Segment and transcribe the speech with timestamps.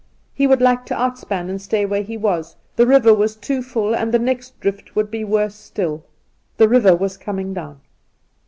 [0.33, 3.93] He would like to outspan and stay where he was— the river was too full,
[3.95, 6.03] and the next drift would be worse still.
[6.57, 7.81] The river was coming down.